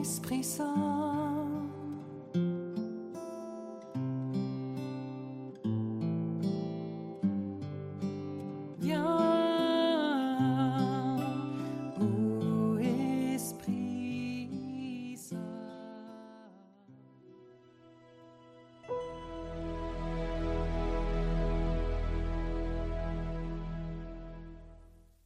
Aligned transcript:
Esprit 0.00 0.42
Saint. 0.42 0.74
Esprit. 13.34 13.68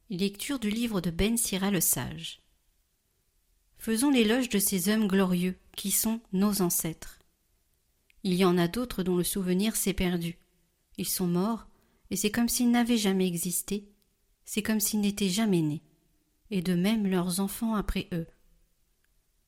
Lecture 0.09 0.59
du 0.59 0.69
livre 0.69 0.99
de 0.99 1.09
Ben 1.11 1.37
Sira 1.37 1.71
le 1.71 1.79
Sage. 1.79 2.44
Faisons 3.85 4.09
l'éloge 4.09 4.49
de 4.49 4.57
ces 4.57 4.89
hommes 4.89 5.07
glorieux 5.07 5.59
qui 5.75 5.91
sont 5.91 6.19
nos 6.33 6.63
ancêtres. 6.63 7.19
Il 8.23 8.33
y 8.33 8.43
en 8.43 8.57
a 8.57 8.67
d'autres 8.67 9.03
dont 9.03 9.15
le 9.15 9.23
souvenir 9.23 9.75
s'est 9.75 9.93
perdu. 9.93 10.39
Ils 10.97 11.07
sont 11.07 11.27
morts, 11.27 11.67
et 12.09 12.15
c'est 12.15 12.31
comme 12.31 12.49
s'ils 12.49 12.71
n'avaient 12.71 12.97
jamais 12.97 13.27
existé, 13.27 13.87
c'est 14.43 14.63
comme 14.63 14.79
s'ils 14.79 15.01
n'étaient 15.01 15.29
jamais 15.29 15.61
nés, 15.61 15.83
et 16.49 16.63
de 16.63 16.73
même 16.73 17.05
leurs 17.05 17.39
enfants 17.41 17.75
après 17.75 18.07
eux. 18.11 18.25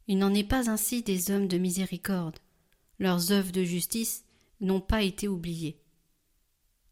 Il 0.07 0.19
n'en 0.19 0.35
est 0.35 0.47
pas 0.47 0.69
ainsi 0.69 1.01
des 1.01 1.31
hommes 1.31 1.47
de 1.47 1.57
miséricorde. 1.57 2.37
Leurs 2.99 3.31
œuvres 3.31 3.51
de 3.51 3.63
justice 3.63 4.23
n'ont 4.61 4.81
pas 4.81 5.01
été 5.01 5.27
oubliées. 5.27 5.81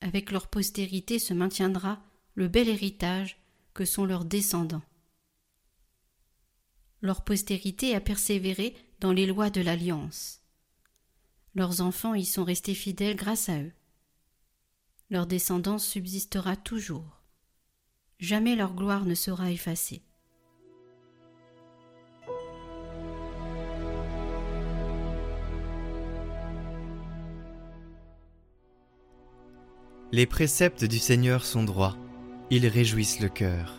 Avec 0.01 0.31
leur 0.31 0.47
postérité 0.47 1.19
se 1.19 1.35
maintiendra 1.35 2.01
le 2.33 2.47
bel 2.47 2.69
héritage 2.69 3.37
que 3.75 3.85
sont 3.85 4.05
leurs 4.05 4.25
descendants. 4.25 4.81
Leur 7.05 7.21
postérité 7.21 7.93
a 7.93 8.01
persévéré 8.01 8.73
dans 8.99 9.11
les 9.11 9.27
lois 9.27 9.51
de 9.51 9.61
l'alliance. 9.61 10.41
Leurs 11.53 11.81
enfants 11.81 12.15
y 12.15 12.25
sont 12.25 12.43
restés 12.43 12.73
fidèles 12.73 13.15
grâce 13.15 13.47
à 13.47 13.59
eux. 13.59 13.71
Leur 15.11 15.27
descendance 15.27 15.85
subsistera 15.85 16.55
toujours. 16.55 17.21
Jamais 18.17 18.55
leur 18.55 18.73
gloire 18.73 19.05
ne 19.05 19.13
sera 19.13 19.51
effacée. 19.51 20.01
Les 30.11 30.25
préceptes 30.25 30.85
du 30.85 30.97
Seigneur 30.97 31.45
sont 31.45 31.63
droits, 31.63 31.97
ils 32.49 32.65
réjouissent 32.65 33.19
le 33.19 33.29
cœur. 33.29 33.75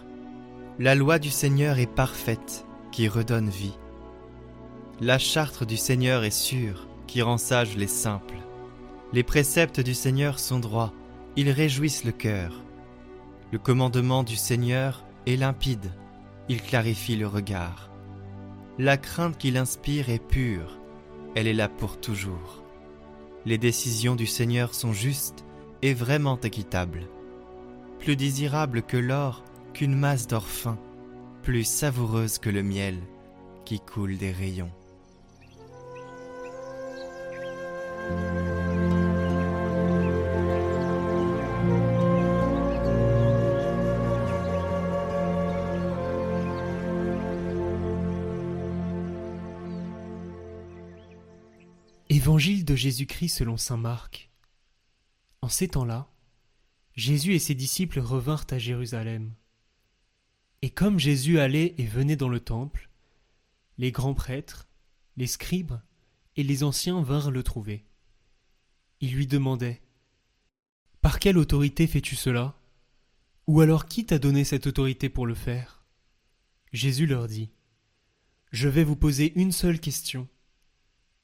La 0.79 0.95
loi 0.95 1.19
du 1.19 1.31
Seigneur 1.31 1.81
est 1.81 1.93
parfaite, 1.93 2.66
qui 2.97 3.09
redonne 3.09 3.51
vie. 3.51 3.77
La 5.03 5.19
charte 5.19 5.65
du 5.65 5.77
Seigneur 5.77 6.25
est 6.25 6.31
sûre, 6.31 6.89
qui 7.07 7.21
rend 7.21 7.37
sages 7.37 7.77
les 7.77 7.89
simples. 7.89 8.39
Les 9.13 9.23
préceptes 9.23 9.81
du 9.81 9.93
Seigneur 9.93 10.39
sont 10.39 10.61
droits, 10.61 10.95
ils 11.37 11.51
réjouissent 11.51 12.05
le 12.05 12.13
cœur. 12.13 12.55
Le 13.53 13.59
commandement 13.59 14.23
du 14.23 14.35
Seigneur 14.35 15.05
est 15.27 15.37
limpide, 15.37 15.93
il 16.49 16.63
clarifie 16.63 17.17
le 17.17 17.27
regard. 17.27 17.91
La 18.79 18.97
crainte 18.97 19.37
qu'il 19.37 19.59
inspire 19.59 20.09
est 20.09 20.27
pure, 20.27 20.79
elle 21.35 21.49
est 21.49 21.53
là 21.53 21.69
pour 21.69 22.01
toujours. 22.01 22.63
Les 23.45 23.59
décisions 23.59 24.17
du 24.17 24.27
Seigneur 24.27 24.75
sont 24.75 24.95
justes 24.95 25.45
et 25.83 25.93
vraiment 25.93 26.41
équitables. 26.41 27.11
Plus 27.99 28.17
désirables 28.17 28.81
que 28.81 28.97
l'or, 28.97 29.45
qu'une 29.75 29.95
masse 29.95 30.27
d'or 30.27 30.47
fin, 30.47 30.79
plus 31.47 31.63
savoureuse 31.63 32.41
que 32.41 32.51
le 32.51 32.65
miel 32.65 32.99
qui 33.65 33.79
coule 33.79 34.19
des 34.19 34.33
rayons. 34.33 34.73
Évangile 52.09 52.65
de 52.65 52.75
Jésus-Christ 52.75 53.29
selon 53.29 53.57
saint 53.57 53.77
Marc. 53.77 54.33
En 55.43 55.49
ces 55.49 55.69
temps-là, 55.69 56.09
Jésus 56.97 57.37
et 57.37 57.39
ses 57.39 57.55
disciples 57.55 58.01
revinrent 58.01 58.47
à 58.51 58.59
Jérusalem. 58.59 59.33
Comme 60.77 60.99
Jésus 60.99 61.39
allait 61.39 61.75
et 61.79 61.87
venait 61.87 62.17
dans 62.17 62.29
le 62.29 62.39
temple, 62.39 62.91
les 63.79 63.93
grands 63.93 64.13
prêtres, 64.13 64.69
les 65.17 65.27
scribes 65.27 65.81
et 66.37 66.43
les 66.43 66.65
anciens 66.65 67.01
vinrent 67.01 67.31
le 67.31 67.43
trouver. 67.43 67.87
Ils 69.01 69.15
lui 69.15 69.27
demandaient 69.27 69.81
Par 71.01 71.19
quelle 71.19 71.39
autorité 71.39 71.87
fais-tu 71.87 72.15
cela? 72.15 72.61
Ou 73.47 73.63
alors 73.63 73.87
qui 73.87 74.05
t'a 74.05 74.19
donné 74.19 74.45
cette 74.45 74.67
autorité 74.67 75.09
pour 75.09 75.25
le 75.25 75.35
faire? 75.35 75.83
Jésus 76.75 77.07
leur 77.07 77.27
dit 77.27 77.49
Je 78.53 78.69
vais 78.69 78.85
vous 78.85 78.97
poser 78.97 79.33
une 79.35 79.53
seule 79.53 79.81
question. 79.81 80.29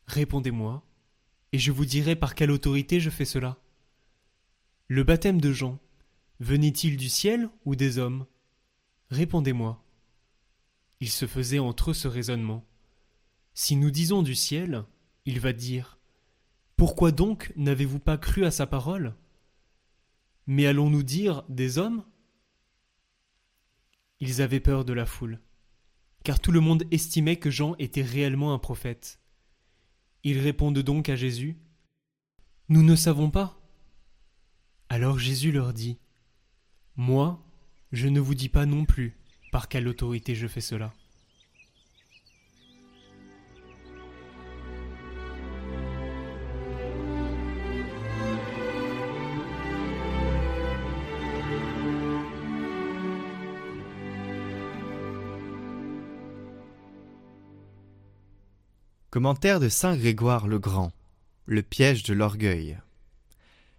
Répondez-moi, 0.06 0.82
et 1.52 1.58
je 1.58 1.72
vous 1.72 1.84
dirai 1.84 2.16
par 2.16 2.34
quelle 2.34 2.52
autorité 2.52 3.00
je 3.00 3.10
fais 3.10 3.26
cela. 3.26 3.58
Le 4.88 5.04
baptême 5.04 5.42
de 5.42 5.52
Jean, 5.52 5.78
venait-il 6.40 6.96
du 6.96 7.10
ciel 7.10 7.50
ou 7.66 7.76
des 7.76 7.98
hommes? 7.98 8.24
Répondez-moi. 9.12 9.84
Il 11.00 11.11
se 11.11 11.27
faisait 11.27 11.59
entre 11.59 11.91
eux 11.91 11.95
ce 11.95 12.09
raisonnement. 12.09 12.65
Si 13.53 13.77
nous 13.77 13.91
disons 13.91 14.23
du 14.23 14.34
ciel, 14.34 14.87
il 15.27 15.39
va 15.39 15.53
dire 15.53 15.99
Pourquoi 16.77 17.12
donc 17.12 17.53
n'avez-vous 17.55 17.99
pas 17.99 18.17
cru 18.17 18.47
à 18.47 18.50
sa 18.50 18.67
parole? 18.67 19.15
Mais 20.47 20.65
allons-nous 20.65 21.03
dire 21.03 21.45
des 21.50 21.77
hommes? 21.77 22.06
Ils 24.21 24.41
avaient 24.41 24.61
peur 24.61 24.87
de 24.87 24.95
la 24.95 25.05
foule, 25.05 25.43
car 26.25 26.41
tout 26.41 26.50
le 26.50 26.61
monde 26.61 26.84
estimait 26.91 27.37
que 27.37 27.50
Jean 27.50 27.75
était 27.79 28.00
réellement 28.00 28.55
un 28.55 28.59
prophète. 28.59 29.21
Ils 30.25 30.39
répondent 30.39 30.79
donc 30.79 31.11
à 31.11 31.17
Jésus 31.17 31.59
Nous 32.71 32.83
ne 32.83 32.97
savons 32.97 33.31
pas. 33.31 33.61
Alors 34.89 35.19
Jésus 35.19 35.53
leur 35.53 35.75
dit 35.75 35.99
Moi, 36.97 37.44
je 37.92 38.08
ne 38.08 38.20
vous 38.20 38.34
dis 38.34 38.48
pas 38.48 38.66
non 38.66 38.84
plus 38.84 39.14
par 39.50 39.69
quelle 39.69 39.86
autorité 39.86 40.34
je 40.34 40.47
fais 40.47 40.62
cela. 40.62 40.92
Commentaire 59.10 59.60
de 59.60 59.69
Saint 59.69 59.94
Grégoire 59.94 60.48
le 60.48 60.58
Grand. 60.58 60.91
Le 61.44 61.60
piège 61.62 62.02
de 62.04 62.14
l'orgueil. 62.14 62.78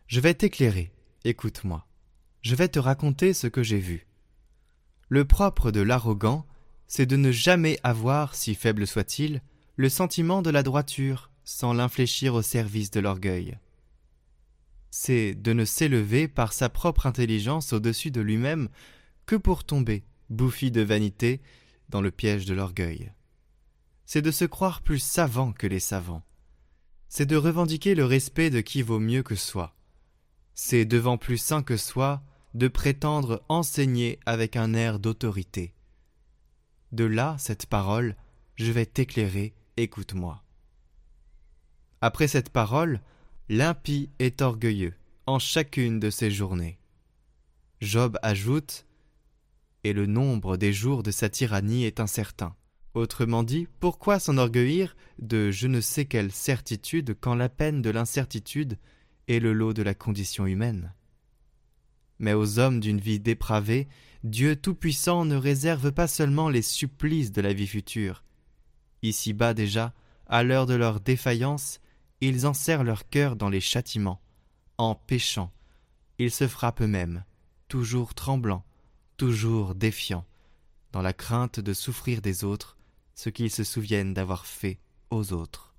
Je 0.06 0.20
vais 0.20 0.36
t'éclairer, 0.36 0.92
écoute-moi. 1.24 1.88
Je 2.44 2.54
vais 2.54 2.68
te 2.68 2.78
raconter 2.78 3.34
ce 3.34 3.48
que 3.48 3.64
j'ai 3.64 3.80
vu. 3.80 4.06
Le 5.10 5.26
propre 5.26 5.72
de 5.72 5.82
l'arrogant, 5.82 6.46
c'est 6.86 7.08
de 7.08 7.18
ne 7.18 7.32
jamais 7.32 7.80
avoir, 7.82 8.36
si 8.36 8.54
faible 8.54 8.86
soit-il, 8.86 9.42
le 9.76 9.90
sentiment 9.90 10.44
de 10.44 10.52
la 10.52 10.62
droiture, 10.62 11.32
sans 11.44 11.74
l'infléchir 11.74 12.36
au 12.36 12.44
service 12.44 12.92
de 12.92 13.00
l'orgueil. 13.00 13.58
C'est 14.92 15.34
de 15.34 15.54
ne 15.54 15.66
s'élever 15.66 16.28
par 16.28 16.54
sa 16.54 16.70
propre 16.70 17.08
intelligence 17.08 17.74
au-dessus 17.74 18.12
de 18.12 18.22
lui-même 18.22 18.70
que 19.26 19.36
pour 19.36 19.64
tomber, 19.64 20.04
bouffi 20.30 20.70
de 20.70 20.82
vanité, 20.82 21.42
dans 21.90 22.02
le 22.02 22.12
piège 22.12 22.46
de 22.46 22.54
l'orgueil 22.54 23.12
c'est 24.06 24.22
de 24.22 24.32
se 24.32 24.46
croire 24.46 24.82
plus 24.82 25.00
savant 25.00 25.52
que 25.52 25.68
les 25.68 25.80
savants. 25.80 26.24
C'est 27.08 27.26
de 27.26 27.36
revendiquer 27.36 27.96
le 27.96 28.06
respect 28.06 28.50
de 28.50 28.62
qui 28.62 28.82
vaut 28.82 29.00
mieux 29.00 29.24
que 29.24 29.36
soi. 29.36 29.76
C'est 30.56 30.86
devant 30.86 31.18
plus 31.18 31.38
saint 31.38 31.64
que 31.64 31.78
soi 31.78 32.22
de 32.54 32.68
prétendre 32.68 33.44
enseigner 33.50 34.20
avec 34.26 34.56
un 34.56 34.74
air 34.74 35.00
d'autorité. 35.00 35.74
De 36.92 37.04
là 37.04 37.36
cette 37.40 37.66
parole, 37.66 38.16
je 38.56 38.72
vais 38.72 38.86
t'éclairer, 38.86 39.54
écoute-moi. 39.78 40.44
Après 42.02 42.28
cette 42.28 42.50
parole, 42.50 43.02
l'impie 43.50 44.10
est 44.20 44.42
orgueilleux 44.42 44.94
en 45.26 45.40
chacune 45.40 46.00
de 46.00 46.10
ses 46.10 46.30
journées. 46.30 46.78
Job 47.82 48.18
ajoute 48.22 48.86
Et 49.84 49.94
le 49.94 50.06
nombre 50.06 50.58
des 50.58 50.74
jours 50.74 51.02
de 51.02 51.12
sa 51.12 51.30
tyrannie 51.30 51.86
est 51.86 52.00
incertain. 52.00 52.56
Autrement 52.94 53.42
dit, 53.42 53.68
pourquoi 53.80 54.20
s'enorgueillir 54.20 54.96
de 55.18 55.50
je 55.50 55.68
ne 55.68 55.82
sais 55.82 56.06
quelle 56.06 56.32
certitude 56.32 57.16
quand 57.20 57.34
la 57.34 57.50
peine 57.50 57.82
de 57.82 57.90
l'incertitude 57.90 58.78
est 59.28 59.40
le 59.40 59.52
lot 59.54 59.74
de 59.74 59.82
la 59.82 59.96
condition 59.96 60.46
humaine? 60.46 60.94
Mais 62.24 62.34
aux 62.34 62.58
hommes 62.58 62.80
d'une 62.80 63.02
vie 63.02 63.20
dépravée, 63.20 63.90
Dieu 64.24 64.56
Tout-Puissant 64.56 65.26
ne 65.26 65.36
réserve 65.36 65.92
pas 65.92 66.08
seulement 66.08 66.48
les 66.48 66.62
supplices 66.62 67.34
de 67.34 67.42
la 67.42 67.52
vie 67.52 67.68
future, 67.68 68.24
Ici-bas 69.02 69.54
déjà, 69.54 69.94
à 70.28 70.42
l'heure 70.44 70.66
de 70.66 70.74
leur 70.74 71.02
défaillance, 71.02 71.82
ils 72.22 72.48
enserrent 72.48 72.86
leur 72.86 73.10
cœur 73.10 73.36
dans 73.36 73.50
les 73.50 73.60
châtiments. 73.60 74.22
En 74.78 74.96
péchant, 74.96 75.52
ils 76.18 76.32
se 76.32 76.48
frappent 76.48 76.80
eux-mêmes, 76.80 77.26
toujours 77.68 78.14
tremblants, 78.14 78.64
toujours 79.18 79.76
défiants, 79.76 80.26
dans 80.94 81.02
la 81.02 81.12
crainte 81.12 81.60
de 81.60 81.74
souffrir 81.74 82.22
des 82.22 82.46
autres 82.46 82.78
ce 83.16 83.30
qu'ils 83.30 83.52
se 83.52 83.66
souviennent 83.66 84.14
d'avoir 84.14 84.46
fait 84.46 84.80
aux 85.10 85.34
autres. 85.34 85.73